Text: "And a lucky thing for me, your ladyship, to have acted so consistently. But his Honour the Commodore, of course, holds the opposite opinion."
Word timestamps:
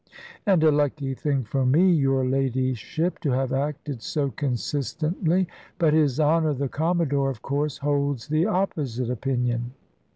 "And 0.47 0.63
a 0.63 0.71
lucky 0.71 1.13
thing 1.13 1.43
for 1.43 1.63
me, 1.63 1.91
your 1.91 2.25
ladyship, 2.25 3.19
to 3.19 3.29
have 3.33 3.53
acted 3.53 4.01
so 4.01 4.31
consistently. 4.31 5.47
But 5.77 5.93
his 5.93 6.19
Honour 6.19 6.55
the 6.55 6.69
Commodore, 6.69 7.29
of 7.29 7.43
course, 7.43 7.77
holds 7.77 8.27
the 8.27 8.47
opposite 8.47 9.11
opinion." 9.11 9.73